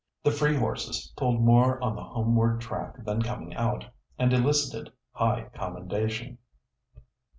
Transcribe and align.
The 0.23 0.31
free 0.31 0.55
horses 0.57 1.13
pulled 1.15 1.41
more 1.41 1.79
on 1.79 1.95
the 1.95 2.01
homeward 2.03 2.59
track 2.59 2.95
than 3.05 3.21
coming 3.21 3.53
out, 3.53 3.85
and 4.17 4.33
elicited 4.33 4.91
high 5.13 5.51
commendation. 5.53 6.39